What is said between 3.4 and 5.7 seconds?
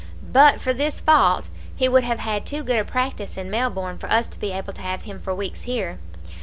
Melbourne for us to be able to have him for weeks